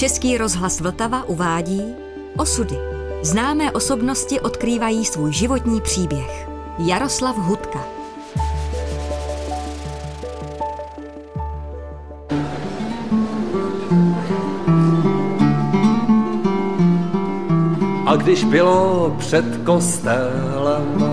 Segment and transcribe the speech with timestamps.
[0.00, 1.82] Český rozhlas Vltava uvádí
[2.36, 2.78] Osudy.
[3.22, 6.48] Známé osobnosti odkrývají svůj životní příběh.
[6.78, 7.84] Jaroslav Hudka.
[18.06, 21.04] A když bylo před kostelem,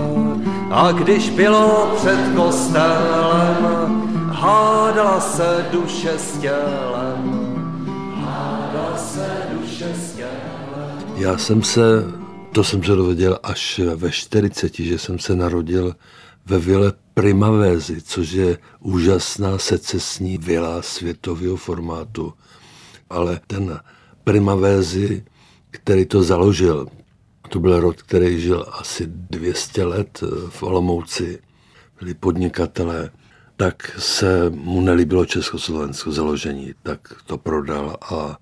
[0.70, 4.02] a když bylo před kostelem,
[4.32, 6.97] hádala se duše s tělem,
[11.18, 12.04] Já jsem se,
[12.52, 15.96] to jsem se dověděl až ve 40, že jsem se narodil
[16.46, 22.34] ve vile Primavézy, což je úžasná secesní vila světového formátu.
[23.10, 23.80] Ale ten
[24.24, 25.24] Primavézy,
[25.70, 26.86] který to založil,
[27.48, 31.42] to byl rod, který žil asi 200 let v Olomouci,
[32.00, 33.10] byli podnikatelé,
[33.56, 38.38] tak se mu nelíbilo Československo založení, tak to prodal a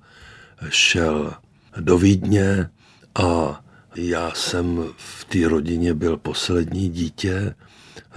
[0.68, 1.34] šel
[1.80, 2.70] do Vídně
[3.14, 3.60] a
[3.96, 7.54] já jsem v té rodině byl poslední dítě.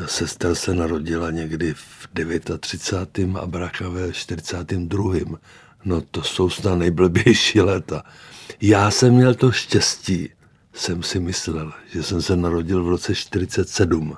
[0.05, 2.07] Sestra se narodila někdy v
[2.59, 3.35] 39.
[3.39, 5.13] a brácha ve 42.
[5.85, 8.03] No to jsou snad nejblbější léta.
[8.61, 10.29] Já jsem měl to štěstí,
[10.73, 14.17] jsem si myslel, že jsem se narodil v roce 47.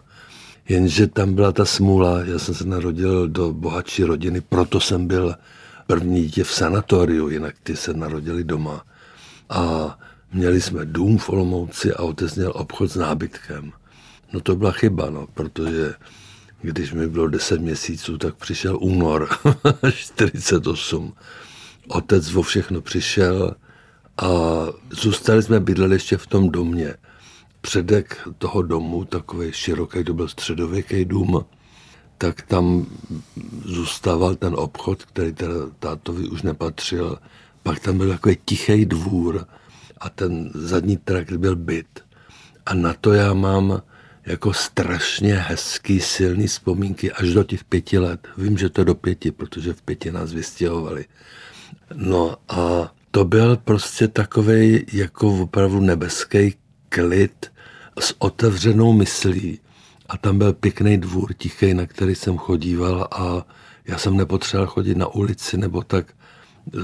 [0.69, 5.35] Jenže tam byla ta smůla, já jsem se narodil do bohatší rodiny, proto jsem byl
[5.87, 8.85] první dítě v sanatoriu, jinak ty se narodili doma.
[9.51, 9.97] A
[10.33, 13.71] měli jsme dům v Olomouci a otec měl obchod s nábytkem.
[14.33, 15.93] No to byla chyba, no, protože
[16.61, 19.29] když mi bylo 10 měsíců, tak přišel únor
[19.93, 21.13] 48.
[21.87, 23.55] Otec vo všechno přišel
[24.17, 24.27] a
[24.89, 26.95] zůstali jsme bydleli ještě v tom domě.
[27.61, 31.45] Předek toho domu, takový široký, to byl středověký dům,
[32.17, 32.85] tak tam
[33.65, 37.17] zůstával ten obchod, který teda tátovi už nepatřil.
[37.63, 39.45] Pak tam byl takový tichý dvůr
[39.97, 42.03] a ten zadní trakt byl byt.
[42.65, 43.81] A na to já mám
[44.25, 48.27] jako strašně hezký, silný vzpomínky až do těch pěti let.
[48.37, 51.05] Vím, že to do pěti, protože v pěti nás vystěhovali.
[51.93, 56.55] No a to byl prostě takový jako opravdu nebeský
[56.89, 57.51] klid
[57.99, 59.59] s otevřenou myslí.
[60.09, 63.45] A tam byl pěkný dvůr, tichý, na který jsem chodíval a
[63.87, 66.13] já jsem nepotřeboval chodit na ulici nebo tak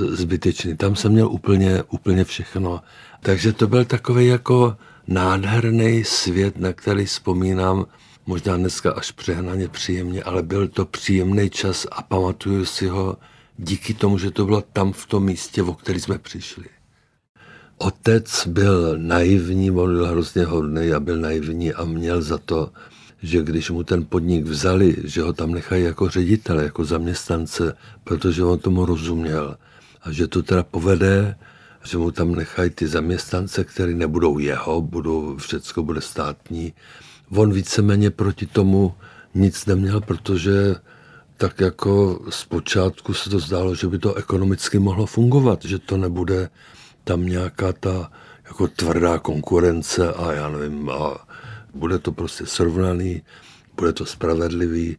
[0.09, 0.77] zbytečný.
[0.77, 2.81] Tam jsem měl úplně, úplně všechno.
[3.21, 4.77] Takže to byl takový jako
[5.07, 7.85] nádherný svět, na který vzpomínám
[8.25, 13.17] možná dneska až přehnaně příjemně, ale byl to příjemný čas a pamatuju si ho
[13.57, 16.65] díky tomu, že to bylo tam v tom místě, o který jsme přišli.
[17.77, 22.71] Otec byl naivní, on byl hrozně hodný a byl naivní a měl za to,
[23.21, 28.43] že když mu ten podnik vzali, že ho tam nechají jako ředitele, jako zaměstnance, protože
[28.43, 29.57] on tomu rozuměl
[30.01, 31.35] a že to teda povede,
[31.83, 36.73] že mu tam nechají ty zaměstnance, které nebudou jeho, budou, všecko bude státní.
[37.29, 38.93] On víceméně proti tomu
[39.35, 40.75] nic neměl, protože
[41.37, 46.49] tak jako zpočátku se to zdálo, že by to ekonomicky mohlo fungovat, že to nebude
[47.03, 48.11] tam nějaká ta
[48.47, 51.26] jako tvrdá konkurence a já nevím, a
[51.77, 53.21] bude to prostě srovnaný,
[53.75, 54.97] bude to spravedlivý.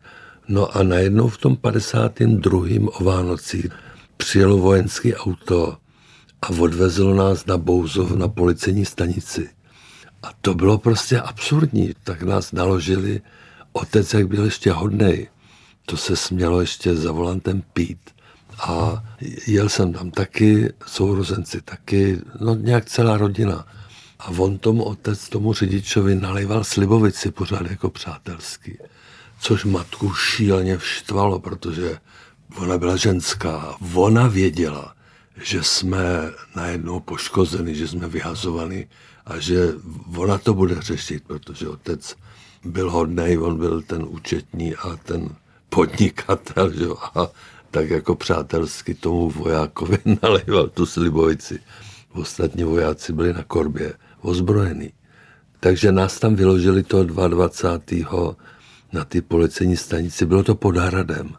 [0.48, 2.66] No a najednou v tom 52.
[2.86, 3.70] o Vánocí
[4.16, 5.76] přijelo vojenské auto
[6.42, 9.48] a odvezlo nás na Bouzov na policejní stanici.
[10.22, 11.94] A to bylo prostě absurdní.
[12.04, 13.20] Tak nás naložili.
[13.72, 15.28] Otec, jak byl ještě hodnej,
[15.86, 17.98] to se smělo ještě za volantem pít.
[18.58, 19.04] A
[19.46, 23.66] jel jsem tam taky, sourozenci taky, no nějak celá rodina.
[24.18, 28.78] A on tomu otec, tomu řidičovi nalival slibovici pořád jako přátelský.
[29.40, 31.98] Což matku šíleně vštvalo, protože
[32.56, 33.76] ona byla ženská.
[33.94, 34.94] Ona věděla,
[35.36, 38.86] že jsme najednou poškozeni, že jsme vyhazovaní
[39.26, 39.68] a že
[40.16, 42.16] ona to bude řešit, protože otec
[42.64, 45.28] byl hodný, on byl ten účetní a ten
[45.68, 46.86] podnikatel, že?
[47.14, 47.28] a
[47.70, 51.60] tak jako přátelsky tomu vojákovi nalival tu slibovici.
[52.12, 54.92] Ostatní vojáci byli na korbě ozbrojení.
[55.60, 58.36] Takže nás tam vyložili toho 22.
[58.92, 60.26] na ty policejní stanici.
[60.26, 61.34] Bylo to pod Hradem.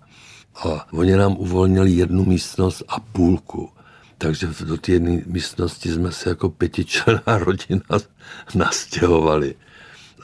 [0.56, 3.70] A oni nám uvolnili jednu místnost a půlku.
[4.18, 8.00] Takže do té jedné místnosti jsme se jako pětičlená rodina
[8.56, 9.56] nastěhovali.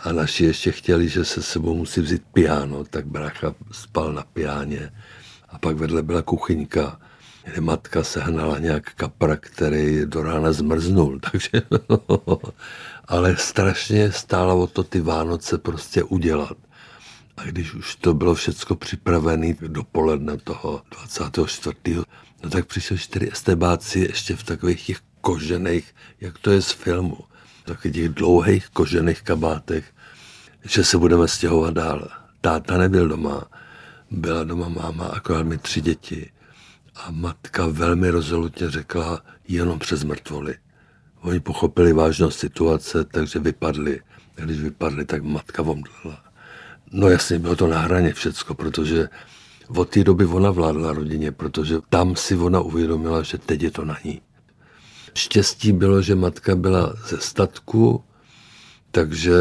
[0.03, 4.91] A naši ještě chtěli, že se sebou musí vzít piano, tak brácha spal na piáně.
[5.49, 6.99] A pak vedle byla kuchyňka,
[7.45, 11.19] kde matka sehnala nějak kapra, který do rána zmrznul.
[11.31, 11.61] Takže,
[13.07, 16.57] ale strašně stálo o to ty Vánoce prostě udělat.
[17.37, 21.75] A když už to bylo všecko připravené dopoledne toho 24.
[22.43, 27.17] No tak přišli čtyři estebáci ještě v takových těch kožených, jak to je z filmu,
[27.65, 29.85] takových těch dlouhých kožených kabátech,
[30.63, 32.07] že se budeme stěhovat dál.
[32.41, 33.43] Táta nebyl doma,
[34.11, 36.31] byla doma máma, akorát mi tři děti.
[36.95, 40.55] A matka velmi rezolutně řekla jenom přes mrtvoly.
[41.21, 44.01] Oni pochopili vážnost situace, takže vypadli.
[44.35, 46.23] Když vypadli, tak matka omdlela.
[46.91, 49.09] No jasně, bylo to na hraně všecko, protože
[49.67, 53.85] od té doby ona vládla rodině, protože tam si ona uvědomila, že teď je to
[53.85, 54.21] na ní.
[55.13, 58.03] Štěstí bylo, že matka byla ze statku,
[58.95, 59.33] takže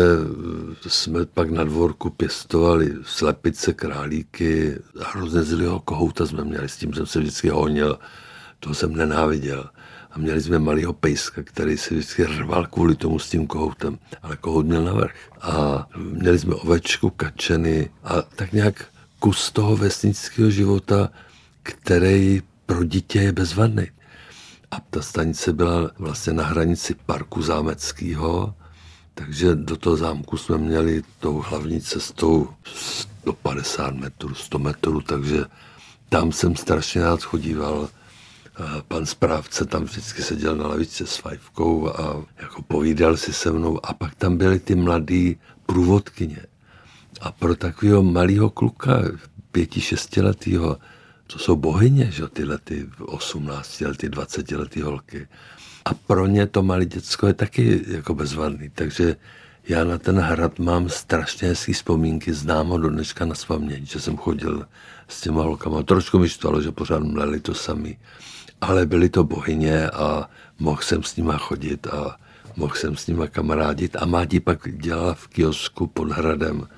[0.86, 7.06] jsme pak na dvorku pěstovali slepice, králíky hrozně zlýho kohouta jsme měli, s tím jsem
[7.06, 7.98] se vždycky honil,
[8.60, 9.70] to jsem nenáviděl.
[10.10, 14.36] A měli jsme malého pejska, který se vždycky rval kvůli tomu s tím kohoutem, ale
[14.36, 15.14] kohout měl navrch.
[15.40, 18.84] A měli jsme ovečku, kačeny a tak nějak
[19.18, 21.10] kus toho vesnického života,
[21.62, 23.86] který pro dítě je bezvadný.
[24.70, 28.54] A ta stanice byla vlastně na hranici parku zámeckého,
[29.14, 35.44] takže do toho zámku jsme měli tou hlavní cestou 150 metrů, 100 metrů, takže
[36.08, 37.88] tam jsem strašně rád chodíval.
[38.88, 43.86] Pan správce tam vždycky seděl na lavici s fajfkou a jako povídal si se mnou.
[43.86, 46.46] A pak tam byly ty mladý průvodkyně.
[47.20, 49.02] A pro takového malého kluka,
[49.52, 50.78] pěti, šestiletého,
[51.26, 55.28] to jsou bohyně, že tyhle ty 18 letý, 20 letý holky.
[55.84, 59.16] A pro ně to malé děcko je taky jako bezvadný, takže
[59.68, 64.00] já na ten hrad mám strašně hezký vzpomínky, znám ho do dneška na spaměť, že
[64.00, 64.66] jsem chodil
[65.08, 65.82] s těma holkama.
[65.82, 67.98] Trošku mi štvalo, že pořád mleli to sami,
[68.60, 72.16] ale byly to bohyně a mohl jsem s nima chodit a
[72.56, 76.68] mohl jsem s nima kamarádit a Mádi pak dělala v kiosku pod hradem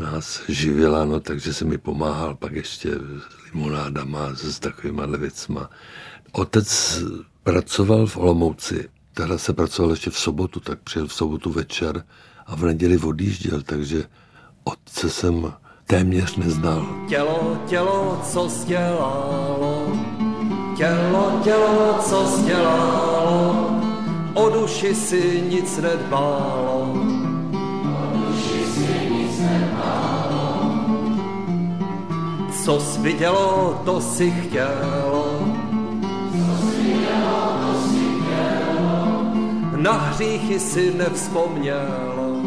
[0.00, 5.70] nás živila, no, takže se mi pomáhal pak ještě s limonádama, s takovýma věcma.
[6.32, 6.98] Otec
[7.44, 12.04] pracoval v Olomouci, teda se pracoval ještě v sobotu, tak přijel v sobotu večer
[12.46, 14.04] a v neděli odjížděl, takže
[14.64, 15.52] otce jsem
[15.86, 16.86] téměř neznal.
[17.08, 19.92] Tělo, tělo, co sdělalo,
[20.76, 23.70] tělo, tělo, co sdělalo,
[24.34, 26.94] o duši si nic nedbálo,
[32.64, 35.23] Co jsi vidělo, to si chtělo.
[39.84, 42.42] Na hříchy si nevzpomnělo.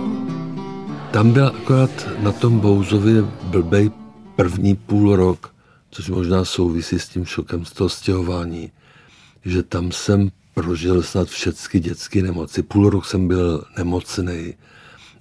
[1.11, 3.91] Tam byl akorát na tom Bouzově blbej
[4.35, 5.53] první půl rok,
[5.91, 8.71] což možná souvisí s tím šokem z toho stěhování,
[9.45, 12.63] že tam jsem prožil snad všechny dětské nemoci.
[12.63, 14.53] Půl rok jsem byl nemocný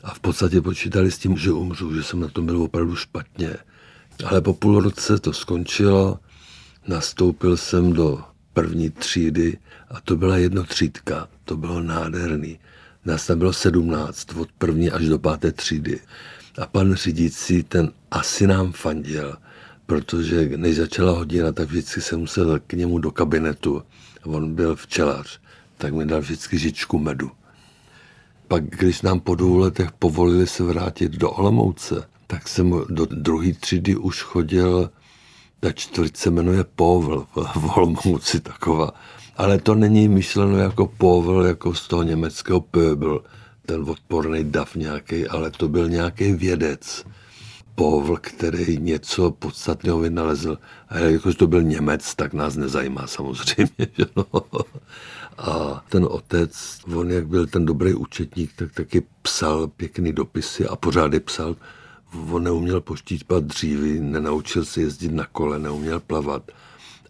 [0.04, 3.56] a v podstatě počítali s tím, že umřu, že jsem na tom byl opravdu špatně.
[4.24, 6.18] Ale po půl roce to skončilo,
[6.88, 8.24] nastoupil jsem do
[8.56, 9.58] první třídy
[9.90, 12.58] a to byla jednotřídka, to bylo nádherný.
[13.04, 16.00] Nás tam bylo sedmnáct, od první až do páté třídy.
[16.58, 19.36] A pan řídící, ten asi nám fandil,
[19.86, 23.82] protože než začala hodina, tak vždycky jsem musel k němu do kabinetu.
[24.24, 25.40] On byl včelař,
[25.78, 27.30] tak mi dal vždycky žičku medu.
[28.48, 33.52] Pak, když nám po dvou letech povolili se vrátit do Olomouce, tak jsem do druhé
[33.52, 34.90] třídy už chodil,
[35.66, 38.90] ta čtvrť se jmenuje Povl v Olomouci taková.
[39.36, 43.20] Ale to není myšleno jako Povl, jako z toho německého Pöbel,
[43.66, 47.04] ten odporný dav nějaký, ale to byl nějaký vědec.
[47.74, 50.58] Povl, který něco podstatného vynalezl.
[50.88, 53.70] A jakož to byl Němec, tak nás nezajímá samozřejmě.
[53.98, 54.26] Že no.
[55.38, 60.76] A ten otec, on jak byl ten dobrý účetník, tak taky psal pěkný dopisy a
[60.76, 61.56] pořád je psal
[62.30, 66.42] on neuměl poštípat dřívy, nenaučil se jezdit na kole, neuměl plavat.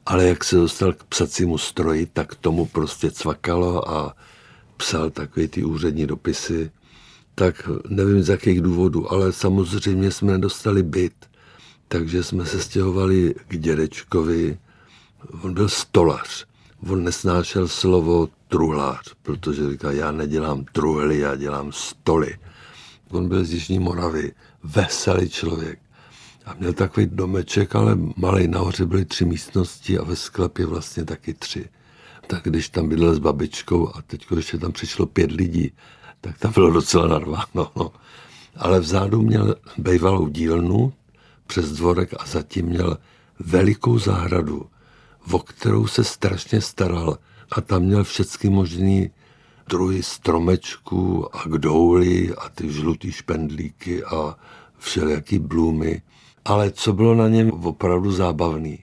[0.07, 4.17] Ale jak se dostal k psacímu stroji, tak tomu prostě cvakalo a
[4.77, 6.71] psal takové ty úřední dopisy.
[7.35, 11.15] Tak nevím z jakých důvodů, ale samozřejmě jsme nedostali byt,
[11.89, 14.59] takže jsme se stěhovali k dědečkovi.
[15.43, 16.47] On byl stolař.
[16.89, 22.39] On nesnášel slovo truhlář, protože říká, já nedělám truhly, já dělám stoly.
[23.11, 24.33] On byl z Jižní Moravy,
[24.67, 25.79] veselý člověk.
[26.47, 31.35] A měl takový domeček, ale malý nahoře byly tři místnosti a ve sklepě vlastně taky
[31.35, 31.69] tři.
[32.27, 35.73] Tak když tam bydlel s babičkou a teď ještě tam přišlo pět lidí,
[36.21, 37.73] tak tam bylo docela narváno.
[37.77, 37.93] No.
[38.57, 40.93] Ale vzadu měl bývalou dílnu
[41.47, 42.99] přes dvorek a zatím měl
[43.39, 44.67] velikou zahradu,
[45.33, 47.19] o kterou se strašně staral
[47.53, 49.11] a tam měl všechny možný
[49.69, 54.37] druhy stromečků a kdouly a ty žlutý špendlíky a
[54.79, 56.03] všelijaký bloomy.
[56.45, 58.79] Ale co bylo na něm opravdu zábavný,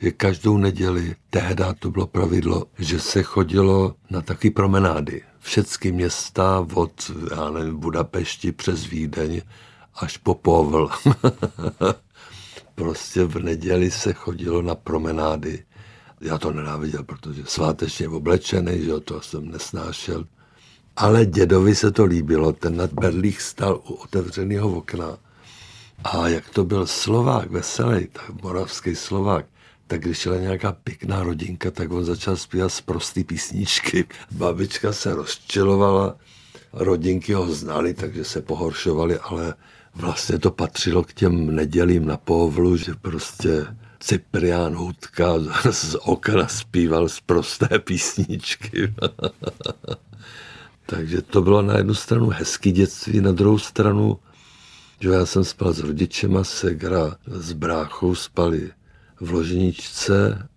[0.00, 5.22] že každou neděli, tehdy to bylo pravidlo, že se chodilo na taky promenády.
[5.38, 9.40] Všechny města od, já nevím, Budapešti přes Vídeň
[9.94, 10.88] až po Povl.
[12.74, 15.64] prostě v neděli se chodilo na promenády.
[16.20, 20.24] Já to nenáviděl, protože svátečně oblečený, že to jsem nesnášel.
[20.96, 25.18] Ale dědovi se to líbilo, ten nad berlích stal u otevřeného okna.
[26.04, 29.46] A jak to byl Slovák, veselý, tak moravský Slovák,
[29.86, 34.04] tak když šla nějaká pěkná rodinka, tak on začal zpívat z prostý písničky.
[34.30, 36.16] Babička se rozčilovala,
[36.72, 39.54] rodinky ho znali, takže se pohoršovali, ale
[39.96, 43.66] vlastně to patřilo k těm nedělím na povlu, že prostě
[44.00, 45.34] Cyprián Hudka
[45.70, 48.94] z okna zpíval z prosté písničky.
[50.86, 54.18] Takže to bylo na jednu stranu hezký dětství, na druhou stranu,
[55.00, 58.70] že já jsem spal s rodičema, segra s bráchou spali
[59.20, 60.48] v loženičce,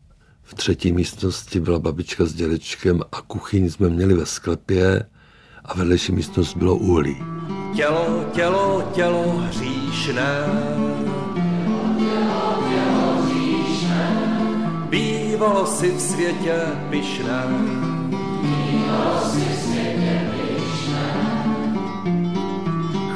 [0.43, 5.05] v třetí místnosti byla babička s dědečkem a kuchyň jsme měli ve sklepě
[5.65, 7.17] a vedlejší místnost bylo uhlí.
[7.75, 10.45] Tělo, tělo, tělo hříšné,
[14.89, 16.55] bývalo si v světě
[16.89, 17.43] pyšné.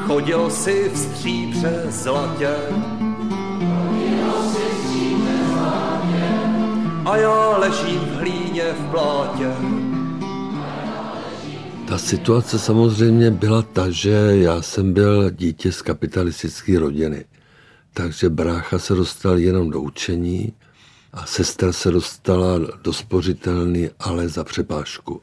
[0.05, 2.55] Chodil si v stříbře zlatě,
[7.05, 9.82] a já ležím v hlíně v plátě.
[11.93, 17.25] Ta situace samozřejmě byla ta, že já jsem byl dítě z kapitalistické rodiny.
[17.93, 20.53] Takže brácha se dostal jenom do učení
[21.13, 25.21] a sestra se dostala do spořitelny, ale za přepážku.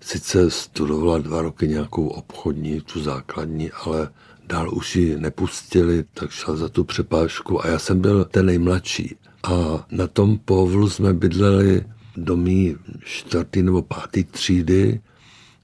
[0.00, 4.10] Sice studovala dva roky nějakou obchodní, tu základní, ale
[4.46, 9.16] dál už ji nepustili, tak šla za tu přepážku a já jsem byl ten nejmladší.
[9.42, 11.84] A na tom povlu jsme bydleli
[12.16, 15.00] do mý čtvrtý nebo pátý třídy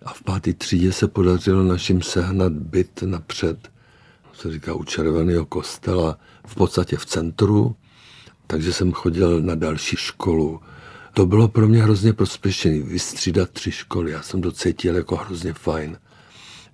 [0.08, 3.70] a v páté třídě se podařilo našim sehnat byt napřed,
[4.34, 7.76] se říká u Červeného kostela, v podstatě v centru,
[8.46, 10.60] takže jsem chodil na další školu.
[11.14, 14.10] To bylo pro mě hrozně prospěšné, vystřídat tři školy.
[14.10, 15.98] Já jsem to cítil jako hrozně fajn.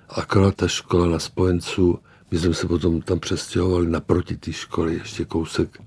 [0.08, 1.98] Akorát ta škola na spojenců,
[2.30, 5.78] my jsme se potom tam přestěhovali naproti té školy, ještě kousek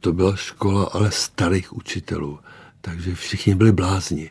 [0.00, 2.38] to byla škola ale starých učitelů,
[2.80, 4.30] takže všichni byli blázni.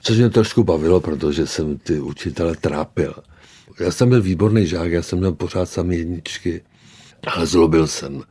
[0.00, 3.14] Což mě trošku bavilo, protože jsem ty učitele trápil.
[3.80, 6.62] Já jsem byl výborný žák, já jsem měl pořád samý jedničky,
[7.26, 8.22] ale zlobil jsem,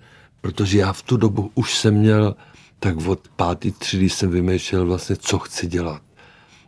[0.42, 2.36] protože já v tu dobu už jsem měl,
[2.80, 6.02] tak od pátý třídy jsem vymýšlel vlastně, co chci dělat.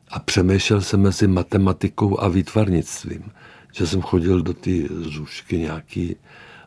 [0.10, 3.32] A přemýšlel jsem mezi matematikou a výtvarnictvím.
[3.74, 6.16] Že jsem chodil do ty zůžky nějaký,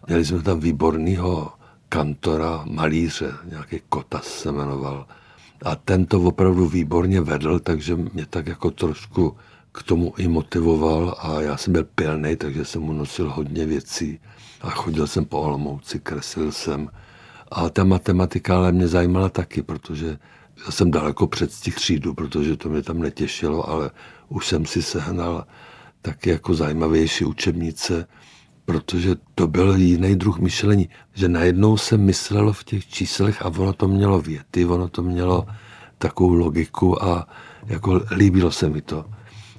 [0.07, 1.53] měli jsme tam výborného
[1.89, 5.07] kantora, malíře, nějaký Kotas se jmenoval.
[5.63, 9.37] A ten to opravdu výborně vedl, takže mě tak jako trošku
[9.73, 14.21] k tomu i motivoval a já jsem byl pilný, takže jsem mu nosil hodně věcí
[14.61, 16.91] a chodil jsem po Olomouci, kreslil jsem.
[17.51, 20.19] A ta matematika ale mě zajímala taky, protože
[20.67, 23.91] já jsem daleko před třídu, protože to mě tam netěšilo, ale
[24.29, 25.47] už jsem si sehnal
[26.03, 28.07] taky jako zajímavější učebnice,
[28.65, 33.73] protože to byl jiný druh myšlení, že najednou se myslelo v těch číslech a ono
[33.73, 35.47] to mělo věty, ono to mělo
[35.99, 37.27] takovou logiku a
[37.67, 39.05] jako líbilo se mi to.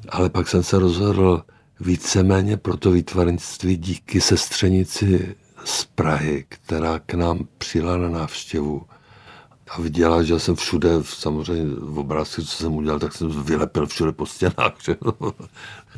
[0.10, 1.44] Ale pak jsem se rozhodl
[1.80, 5.36] víceméně pro to výtvarnictví díky sestřenici
[5.66, 8.82] z Prahy, která k nám přijela na návštěvu
[9.70, 14.12] a viděla, že jsem všude, samozřejmě v obrázku, co jsem udělal, tak jsem vylepil všude
[14.12, 14.76] po stěnách.
[14.86, 14.98] Že?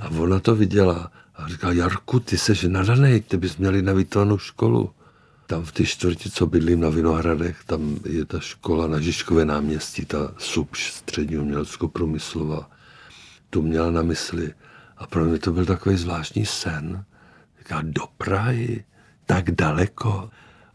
[0.01, 4.37] A ona to viděla a říkal, Jarku, ty seš nadanej, ty bys měli na výtvarnou
[4.37, 4.91] školu.
[5.47, 10.05] Tam v té čtvrti, co bydlím na Vinohradech, tam je ta škola na Žižkové náměstí,
[10.05, 12.69] ta SUPŠ, střední umělecko-průmyslová.
[13.49, 14.53] Tu měla na mysli.
[14.97, 17.03] A pro mě to byl takový zvláštní sen.
[17.59, 18.83] Říká, do Prahy,
[19.25, 20.29] tak daleko.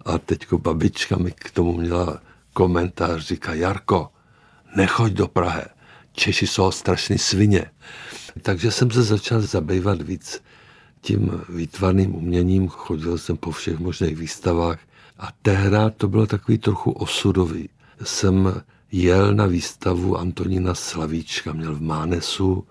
[0.05, 2.21] A teďko babička mi k tomu měla
[2.53, 4.13] komentář, říká, Jarko,
[4.77, 5.63] nechoď do Prahy,
[6.13, 7.71] Češi jsou strašný svině.
[8.43, 10.43] Takže jsem se začal zabývat víc
[11.01, 14.79] tím výtvarným uměním, chodil jsem po všech možných výstavách
[15.19, 17.69] a tehdy to bylo takový trochu osudový.
[18.03, 18.63] Jsem
[18.93, 22.67] jel na výstavu Antonína Slavíčka, měl v Mánesu,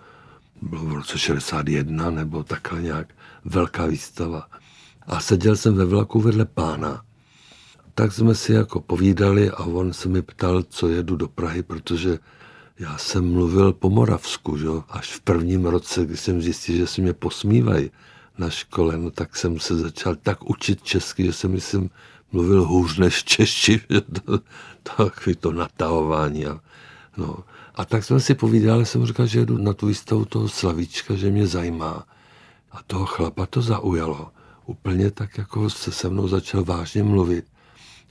[0.62, 3.08] bylo v roce 61 nebo takhle nějak,
[3.46, 4.48] velká výstava.
[5.08, 7.02] A seděl jsem ve vlaku vedle pána.
[7.96, 12.20] Tak jsme si jako povídali a on se mi ptal, co jedu do Prahy, protože
[12.80, 14.68] já jsem mluvil po Moravsku, že?
[14.90, 17.92] až v prvním roce, kdy jsem zjistil, že si mě posmívají.
[18.38, 21.90] na škole, no tak jsem se začal tak učit česky, že jsem, myslím,
[22.32, 23.82] mluvil hůř než češi,
[24.24, 24.40] to,
[24.84, 26.46] takový to natahování.
[26.46, 26.60] A,
[27.18, 27.38] no.
[27.76, 31.32] a tak jsme si povídali, jsem říkal, že jdu na tu výstavu toho Slavíčka, že
[31.32, 32.06] mě zajímá.
[32.72, 34.32] A toho chlapa to zaujalo.
[34.66, 37.46] Úplně tak, jako se se mnou začal vážně mluvit.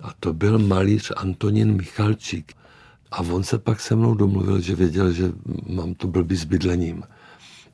[0.00, 2.52] A to byl malíř Antonín Michalčík.
[3.11, 5.33] A on se pak se mnou domluvil, že věděl, že
[5.67, 7.02] mám to blbý s bydlením.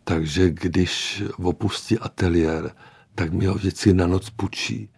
[0.04, 2.74] Takže když opustí ateliér,
[3.14, 4.88] tak mi ho vždycky na noc půjčí.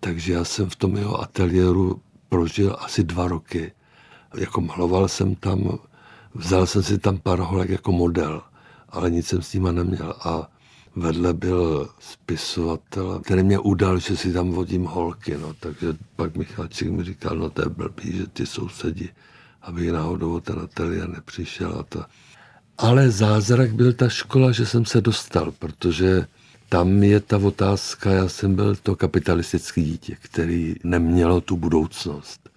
[0.00, 3.72] Takže já jsem v tom jeho ateliéru prožil asi dva roky.
[4.36, 5.78] Jako maloval jsem tam,
[6.34, 8.42] vzal jsem si tam pár holek jako model,
[8.88, 10.14] ale nic jsem s nima neměl.
[10.20, 10.50] A
[10.96, 15.38] vedle byl spisovatel, který mě udal, že si tam vodím holky.
[15.38, 15.54] No.
[15.54, 19.10] Takže pak Michalčík mi říkal, no to je blbý, že ty sousedí,
[19.64, 22.04] aby náhodou ten ateliér nepřišel a to.
[22.78, 26.26] Ale zázrak byl ta škola, že jsem se dostal, protože
[26.68, 32.50] tam je ta otázka, já jsem byl to kapitalistický dítě, který nemělo tu budoucnost.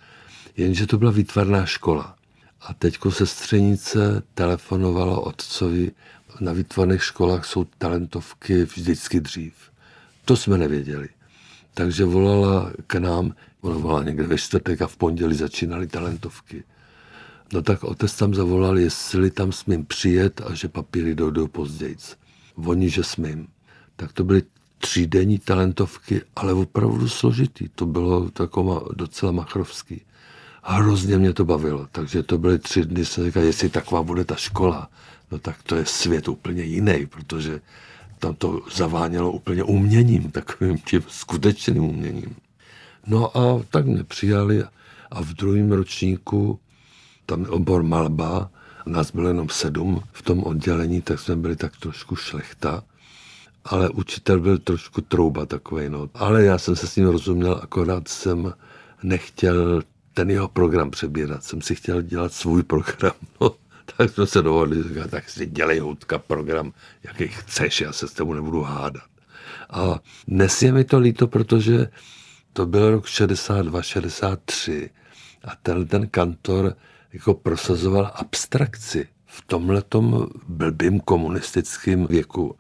[0.58, 2.16] Jenže to byla výtvarná škola.
[2.62, 5.92] A teďko sestřenice telefonovala otcovi,
[6.40, 9.54] na výtvarných školách jsou talentovky vždycky dřív.
[10.26, 11.10] To jsme nevěděli.
[11.74, 16.64] Takže volala k nám, ona volala někde ve čtvrtek a v pondělí začínaly talentovky.
[17.54, 21.96] No tak otec tam zavolal, jestli tam smím přijet a že papíry dojdou později.
[22.56, 23.48] Oni, že smím.
[23.96, 24.44] Tak to byly
[24.78, 27.70] třídenní talentovky, ale opravdu složitý.
[27.76, 30.02] To bylo takové docela machrovský.
[30.64, 31.88] A hrozně mě to bavilo.
[31.92, 34.90] Takže to byly tři dny, jsem říkal, jestli taková bude ta škola,
[35.32, 37.62] no tak to je svět úplně jiný, protože
[38.20, 42.36] tam to zavánělo úplně uměním, takovým tím skutečným uměním.
[43.08, 44.64] No a tak mě přijali
[45.12, 46.60] a v druhém ročníku
[47.28, 48.50] tam obor malba,
[48.86, 52.84] nás bylo jenom sedm v tom oddělení, tak jsme byli tak trošku šlechta,
[53.66, 56.10] ale učitel byl trošku trouba takový, no.
[56.14, 58.54] Ale já jsem se s ním rozuměl, akorát jsem
[59.04, 59.82] nechtěl
[60.14, 63.56] ten jeho program přebírat, jsem si chtěl dělat svůj program, no.
[63.98, 68.14] Tak jsme se dohodli, říkali, tak si dělej houtka program, jaký chceš, já se s
[68.14, 69.04] tebou nebudu hádat.
[69.70, 71.88] A dnes je mi to líto, protože
[72.54, 74.90] to byl rok 62, 63
[75.44, 76.76] a ten, ten kantor
[77.14, 82.56] jako prosazoval abstrakci v tomhletom blbým komunistickém věku.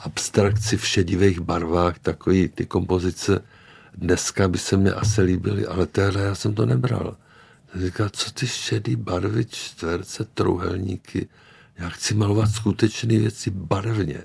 [0.00, 3.44] Abstrakci v šedivých barvách, takový ty kompozice
[3.94, 7.16] dneska by se mi asi líbily, ale tehdy já jsem to nebral.
[7.74, 11.28] Říkal, co ty šedý barvy, čtverce, trouhelníky,
[11.78, 14.24] já chci malovat skutečné věci barevně.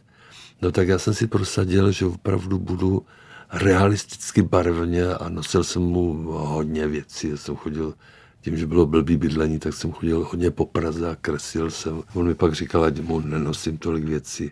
[0.62, 3.06] No tak já jsem si prosadil, že opravdu budu
[3.52, 7.30] realisticky barevně a nosil jsem mu hodně věcí.
[7.30, 7.94] Já jsem chodil
[8.42, 12.04] tím, že bylo blbý bydlení, tak jsem chodil hodně po Praze a kresil jsem.
[12.14, 14.52] On mi pak říkal, ať mu nenosím tolik věcí.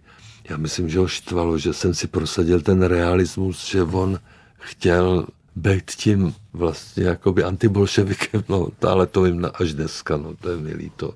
[0.49, 4.19] Já myslím, že ho štvalo, že jsem si prosadil ten realismus, že on
[4.57, 10.57] chtěl být tím vlastně jakoby antibolševikem, no, ale to vím až dneska, no, to je
[10.57, 11.13] milý to.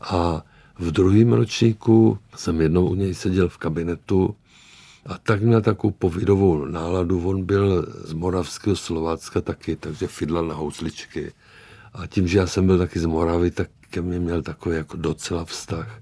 [0.00, 0.42] A
[0.78, 4.36] v druhém ročníku jsem jednou u něj seděl v kabinetu
[5.06, 7.28] a tak měl takovou povidovou náladu.
[7.28, 11.32] On byl z Moravského Slovácka taky, takže fidlal na housličky.
[11.96, 14.96] A tím, že já jsem byl taky z Moravy, tak ke mně měl takový jako
[14.96, 16.00] docela vztah.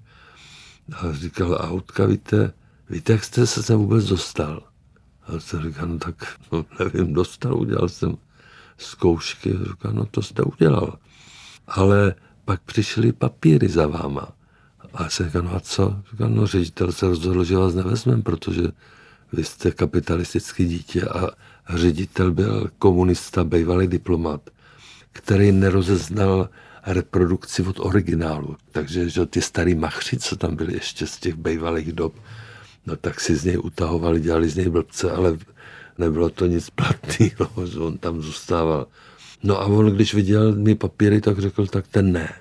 [0.93, 2.53] A říkal, autka, víte,
[2.91, 4.63] víte, jak jste se sem vůbec dostal?
[5.27, 6.15] A jsem říkal, no tak,
[6.53, 8.17] no, nevím, dostal, udělal jsem
[8.79, 9.51] zkoušky.
[9.51, 10.99] Říkal, no to jste udělal.
[11.67, 14.29] Ale pak přišly papíry za váma.
[14.95, 16.03] A já jsem říkal, no a co?
[16.11, 18.63] Říkal, no ředitel se rozhodl, že vás nevezmem, protože
[19.33, 21.29] vy jste kapitalistický dítě a
[21.77, 24.51] ředitel byl komunista, bývalý diplomat
[25.15, 26.49] který nerozeznal
[26.87, 28.57] reprodukci od originálu.
[28.73, 32.15] Takže že ty starý machři, co tam byly ještě z těch bývalých dob,
[32.87, 35.39] no tak si z něj utahovali, dělali z něj blbce, ale
[35.99, 38.87] nebylo to nic platného, že on tam zůstával.
[39.43, 42.33] No a on, když viděl mi papíry, tak řekl, tak ten ne.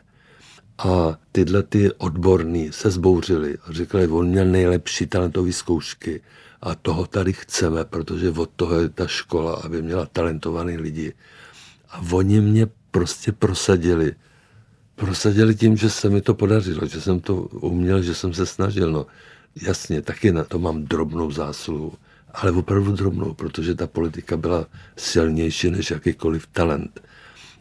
[0.78, 6.22] A tyhle ty odborní se zbouřili a řekli, on měl nejlepší talentové zkoušky
[6.62, 11.14] a toho tady chceme, protože od toho je ta škola, aby měla talentovaný lidi.
[11.94, 14.16] A oni mě prostě prosadili.
[14.96, 18.92] Prosadili tím, že se mi to podařilo, že jsem to uměl, že jsem se snažil.
[18.92, 19.06] No,
[19.62, 21.94] jasně, taky na to mám drobnou zásluhu,
[22.34, 24.66] ale opravdu drobnou, protože ta politika byla
[24.98, 27.02] silnější než jakýkoliv talent.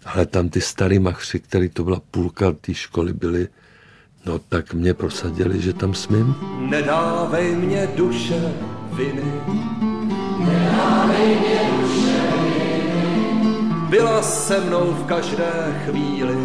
[0.05, 3.49] Ale tam ty starý machři, který to byla půlka té školy, byli,
[4.27, 6.35] no tak mě prosadili, že tam smím.
[6.71, 8.55] Nedávej mě duše
[8.93, 9.33] viny.
[10.39, 11.72] Nedávej mě duše
[13.93, 16.37] byla se mnou v každé chvíli.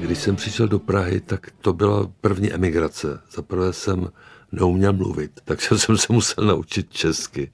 [0.00, 3.20] Když jsem přišel do Prahy, tak to byla první emigrace.
[3.32, 4.08] Zaprvé jsem
[4.52, 7.50] neuměl mluvit, takže jsem se musel naučit česky.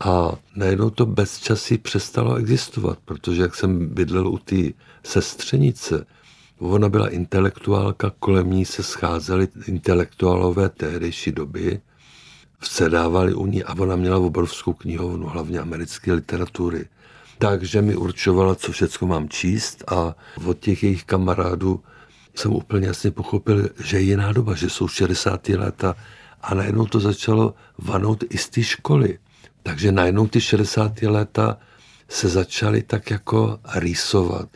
[0.00, 4.62] A najednou to bezčasí přestalo existovat, protože jak jsem bydlel u té
[5.04, 6.06] sestřenice,
[6.58, 11.80] ona byla intelektuálka, kolem ní se scházely intelektuálové tehdejší doby,
[12.62, 16.88] vsedávali u ní a ona měla obrovskou knihovnu, hlavně americké literatury.
[17.38, 21.80] Takže mi určovala, co všechno mám číst a od těch jejich kamarádů
[22.34, 25.48] jsem úplně jasně pochopil, že je jiná doba, že jsou 60.
[25.48, 25.96] léta
[26.42, 29.18] a najednou to začalo vanout i z té školy.
[29.62, 31.02] Takže najednou ty 60.
[31.02, 31.58] léta
[32.08, 34.48] se začaly tak jako rýsovat.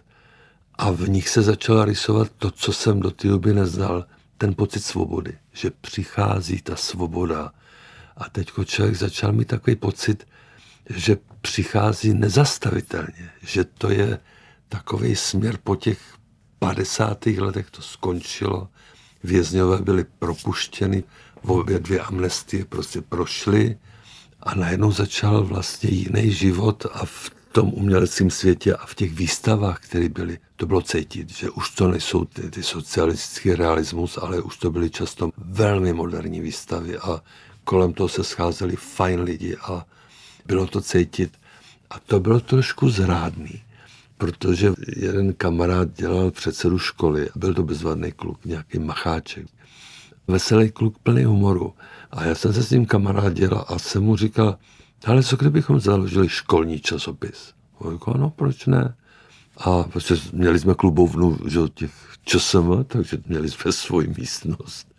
[0.79, 4.05] A v nich se začalo rýsovat to, co jsem do té doby neznal,
[4.39, 7.53] ten pocit svobody, že přichází ta svoboda.
[8.17, 10.27] A teď člověk začal mít takový pocit,
[10.91, 14.19] že přichází nezastavitelně, že to je
[14.69, 15.99] takový směr po těch
[16.59, 17.27] 50.
[17.27, 18.69] letech to skončilo,
[19.25, 21.05] vězňové byli propuštěni,
[21.43, 23.79] obě dvě amnestie prostě prošly
[24.41, 29.81] a najednou začal vlastně jiný život a v tom uměleckém světě a v těch výstavách,
[29.81, 34.57] které byly, to bylo cítit, že už to nejsou ty, ty socialistický realismus, ale už
[34.57, 37.23] to byly často velmi moderní výstavy a
[37.67, 39.87] kolem toho se scházeli fajn lidi a
[40.47, 41.33] bylo to cítit.
[41.91, 43.63] A to bylo trošku zrádný,
[44.19, 49.47] protože jeden kamarád dělal předsedu školy, byl to bezvadný kluk, nějaký macháček.
[50.29, 51.75] Veselý kluk plný humoru.
[52.11, 54.59] A já jsem se s ním kamarádil a jsem mu říkal,
[55.07, 57.53] ale co kdybychom založili školní časopis?
[57.79, 58.95] On říkal, no proč ne?
[59.57, 61.93] A prostě měli jsme klubovnu že, těch
[62.25, 64.97] ČSM, takže měli jsme svoji místnost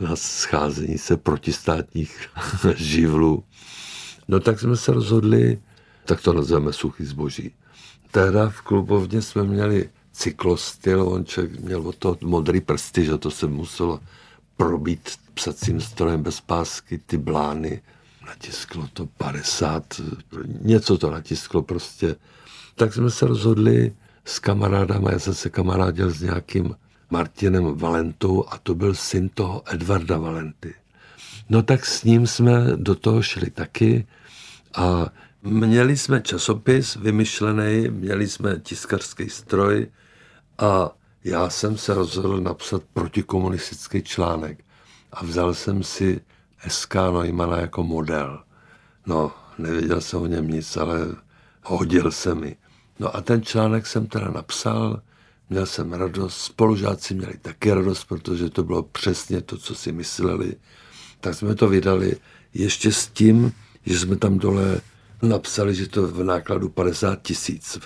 [0.00, 2.28] na scházení se protistátních
[2.76, 3.44] živlů.
[4.28, 5.58] No tak jsme se rozhodli,
[6.04, 7.52] tak to nazveme suchý zboží.
[8.10, 13.30] Tehda v klubovně jsme měli cyklostyl, on člověk měl od toho modrý prsty, že to
[13.30, 14.00] se muselo
[14.56, 17.82] probít psacím strojem bez pásky, ty blány.
[18.26, 20.00] Natisklo to 50,
[20.60, 22.16] něco to natisklo prostě.
[22.74, 26.74] Tak jsme se rozhodli s kamarádama, já jsem se kamarádil s nějakým
[27.10, 30.74] Martinem Valentou a to byl syn toho Edvarda Valenty.
[31.48, 34.06] No tak s ním jsme do toho šli taky
[34.74, 35.06] a
[35.42, 39.86] měli jsme časopis vymyšlený, měli jsme tiskařský stroj
[40.58, 40.90] a
[41.24, 44.64] já jsem se rozhodl napsat protikomunistický článek
[45.12, 46.20] a vzal jsem si
[46.68, 48.42] SK Neumana jako model.
[49.06, 50.98] No, nevěděl jsem o něm nic, ale
[51.64, 52.56] hodil se mi.
[52.98, 55.02] No a ten článek jsem teda napsal,
[55.50, 60.56] měl jsem radost, spolužáci měli taky radost, protože to bylo přesně to, co si mysleli.
[61.20, 62.16] Tak jsme to vydali
[62.54, 63.52] ještě s tím,
[63.86, 64.80] že jsme tam dole
[65.22, 67.78] napsali, že to v nákladu 50 tisíc.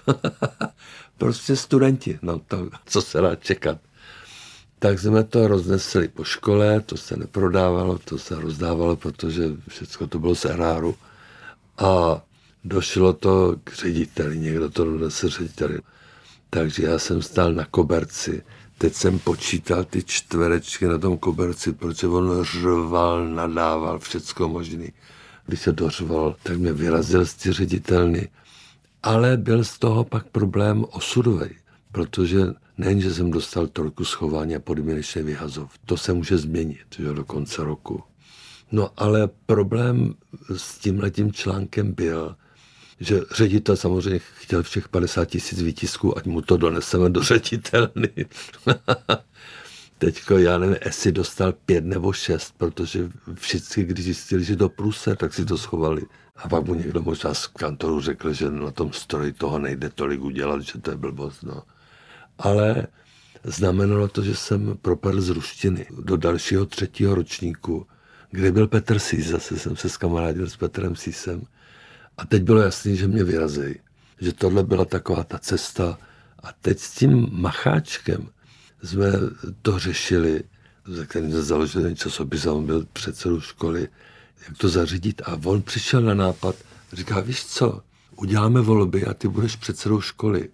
[1.18, 3.78] prostě studenti, no to, co se dá čekat.
[4.78, 10.18] Tak jsme to roznesli po škole, to se neprodávalo, to se rozdávalo, protože všechno to
[10.18, 10.96] bylo z eráru.
[11.78, 12.22] A
[12.64, 15.78] došlo to k řediteli, někdo to donesl řediteli.
[16.50, 18.42] Takže já jsem stál na koberci,
[18.78, 24.92] teď jsem počítal ty čtverečky na tom koberci, protože on řval, nadával, všecko možný.
[25.46, 28.28] Když se dořval, tak mě vyrazil z ty ředitelny.
[29.02, 31.50] Ale byl z toho pak problém osudový,
[31.92, 32.40] protože
[32.78, 37.24] nejen, že jsem dostal trojku schování a podmínečný vyhazov, to se může změnit že do
[37.24, 38.02] konce roku.
[38.72, 40.14] No ale problém
[40.56, 42.36] s tím letím článkem byl,
[43.00, 48.08] že ředitel samozřejmě chtěl všech 50 tisíc výtisků, ať mu to doneseme do ředitelny.
[49.98, 55.16] Teďko, já nevím, jestli dostal pět nebo šest, protože všichni, když zjistili, že do průse,
[55.16, 56.02] tak si to schovali.
[56.36, 60.20] A pak mu někdo možná z kantoru řekl, že na tom stroji toho nejde tolik
[60.20, 61.42] udělat, že to je blbost.
[61.42, 61.62] No.
[62.38, 62.86] Ale
[63.44, 67.86] znamenalo to, že jsem propadl z ruštiny do dalšího třetího ročníku,
[68.30, 71.42] kde byl Petr Sís, zase jsem se skamarádil s Petrem Sísem.
[72.20, 73.80] A teď bylo jasné, že mě vyrazí,
[74.20, 75.98] že tohle byla taková ta cesta.
[76.42, 78.28] A teď s tím macháčkem
[78.82, 79.12] jsme
[79.62, 80.44] to řešili,
[80.86, 83.88] za kterým jsme založili ten časopis a on byl předsedou školy,
[84.48, 85.22] jak to zařídit.
[85.24, 86.54] A on přišel na nápad,
[86.92, 87.80] říká, víš co,
[88.16, 90.48] uděláme volby a ty budeš předsedou školy.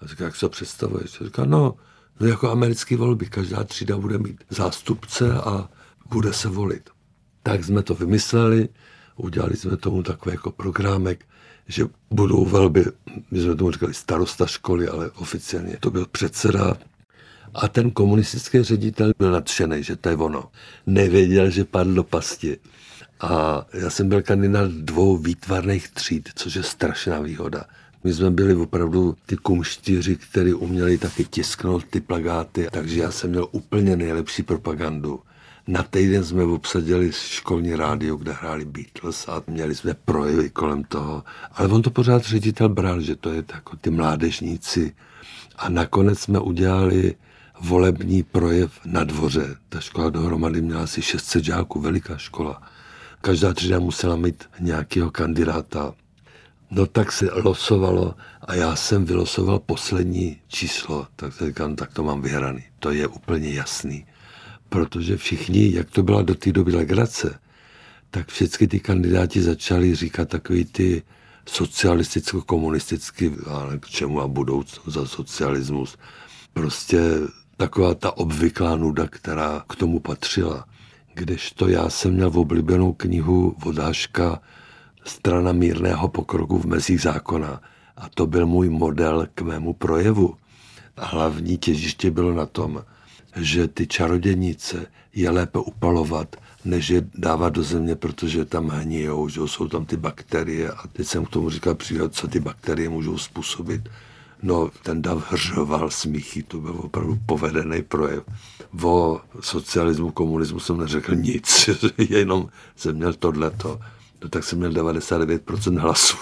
[0.00, 1.20] A říká, jak se to představuješ?
[1.20, 1.74] A říká, no,
[2.20, 5.68] no jako americké volby, každá třída bude mít zástupce a
[6.10, 6.90] bude se volit.
[7.42, 8.68] Tak jsme to vymysleli,
[9.18, 11.24] udělali jsme tomu takový jako programek,
[11.68, 12.84] že budou velby,
[13.30, 16.76] my jsme tomu říkali starosta školy, ale oficiálně to byl předseda.
[17.54, 20.50] A ten komunistický ředitel byl nadšený, že to je ono.
[20.86, 22.58] Nevěděl, že padl do pasti.
[23.20, 27.64] A já jsem byl kandidát dvou výtvarných tříd, což je strašná výhoda.
[28.04, 33.30] My jsme byli opravdu ty kumštíři, kteří uměli taky tisknout ty plagáty, takže já jsem
[33.30, 35.20] měl úplně nejlepší propagandu.
[35.68, 41.24] Na týden jsme obsadili školní rádio, kde hráli Beatles a měli jsme projevy kolem toho.
[41.52, 44.94] Ale on to pořád ředitel bral, že to je jako ty mládežníci.
[45.56, 47.14] A nakonec jsme udělali
[47.60, 49.56] volební projev na dvoře.
[49.68, 52.62] Ta škola dohromady měla asi 600 žáků, veliká škola.
[53.20, 55.94] Každá třída musela mít nějakého kandidáta.
[56.70, 62.22] No tak se losovalo a já jsem vylosoval poslední číslo, tak říkám, tak to mám
[62.22, 62.64] vyhraný.
[62.78, 64.06] To je úplně jasný.
[64.68, 67.38] Protože všichni, jak to byla do té doby legrace,
[68.10, 71.02] tak všechny ty kandidáti začali říkat takový ty
[71.46, 75.96] socialisticko-komunisticky, ale k čemu a budoucnost za socialismus.
[76.52, 77.00] Prostě
[77.56, 80.64] taková ta obvyklá nuda, která k tomu patřila.
[81.14, 84.40] Kdežto já jsem měl v oblíbenou knihu Vodáška
[85.04, 87.60] Strana mírného pokroku v mezích zákona.
[87.96, 90.34] A to byl můj model k mému projevu.
[90.96, 92.82] A hlavní těžiště bylo na tom,
[93.40, 99.40] že ty čarodějnice je lépe upalovat, než je dávat do země, protože tam hnijou, že
[99.46, 100.70] jsou tam ty bakterie.
[100.70, 103.88] A teď jsem k tomu říkal příklad, co ty bakterie můžou způsobit.
[104.42, 108.22] No, ten dav hřoval smíchy, to byl opravdu povedený projev.
[108.82, 113.80] O socialismu, komunismu jsem neřekl nic, jenom jsem měl tohleto.
[114.22, 116.16] No tak jsem měl 99% hlasů.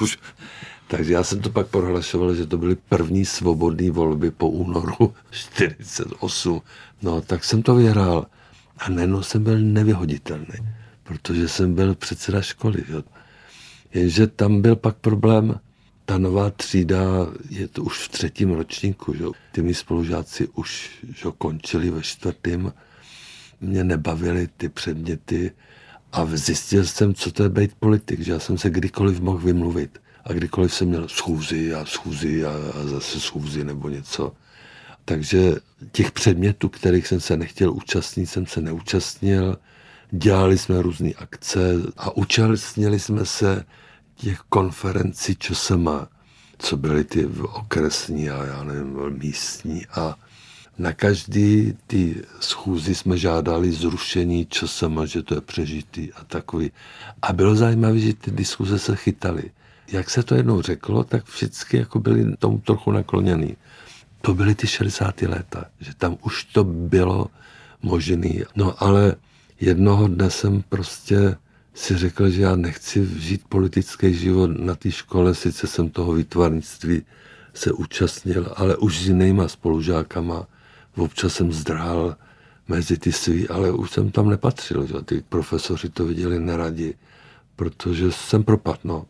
[0.88, 6.60] Takže já jsem to pak prohlašoval, že to byly první svobodné volby po únoru 48.
[7.02, 8.26] No, tak jsem to vyhrál.
[8.78, 10.68] A najednou jsem byl nevyhoditelný,
[11.02, 12.84] protože jsem byl předseda školy.
[12.88, 13.02] Jo.
[13.94, 15.60] Jenže tam byl pak problém,
[16.04, 17.00] ta nová třída
[17.50, 19.14] je to už v třetím ročníku.
[19.14, 19.24] Že?
[19.52, 22.72] Ty mý spolužáci už že, končili ve čtvrtém.
[23.60, 25.52] Mě nebavily ty předměty
[26.12, 29.98] a zjistil jsem, co to je být politik, že já jsem se kdykoliv mohl vymluvit.
[30.26, 34.32] A kdykoliv jsem měl schůzi a schůzi a, a zase schůzi nebo něco.
[35.04, 35.54] Takže
[35.92, 39.58] těch předmětů, kterých jsem se nechtěl účastnit, jsem se neúčastnil.
[40.10, 43.64] Dělali jsme různé akce a účastnili jsme se
[44.16, 45.88] těch konferencí ČSM,
[46.58, 50.16] co byly ty okresní a já nevím, místní a
[50.78, 56.70] na každý ty schůzi jsme žádali zrušení ČSM, že to je přežitý a takový.
[57.22, 59.50] A bylo zajímavé, že ty diskuze se chytaly.
[59.88, 63.56] Jak se to jednou řeklo, tak všichni jako byli tomu trochu nakloněný.
[64.20, 65.22] To byly ty 60.
[65.22, 67.26] léta, že tam už to bylo
[67.82, 68.42] možný.
[68.56, 69.14] No ale
[69.60, 71.36] jednoho dne jsem prostě
[71.74, 77.02] si řekl, že já nechci žít politický život na té škole, sice jsem toho výtvarnictví
[77.54, 80.46] se účastnil, ale už s jinýma spolužákama.
[80.96, 82.16] Občas jsem zdrhal
[82.68, 84.86] mezi ty svý, ale už jsem tam nepatřil.
[84.86, 84.94] Že?
[85.04, 86.94] Ty profesoři to viděli neradi,
[87.56, 88.80] protože jsem propad.
[88.84, 89.06] No.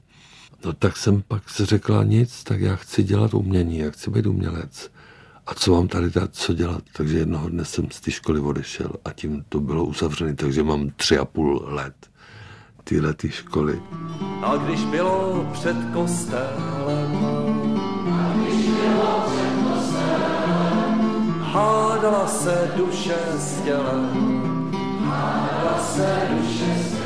[0.66, 4.26] No tak jsem pak si řekla nic, tak já chci dělat umění, já chci být
[4.26, 4.90] umělec.
[5.46, 6.82] A co mám tady dát, co dělat?
[6.92, 10.90] Takže jednoho dne jsem z té školy odešel a tím to bylo uzavřené, takže mám
[10.96, 11.94] tři a půl let
[12.84, 13.82] tyhle ty školy.
[14.42, 17.16] A když bylo před kostelem,
[18.12, 21.00] a když bylo před kostelem,
[21.42, 24.70] hádala se duše s tělem,
[25.04, 27.05] hádala se duše s tělem.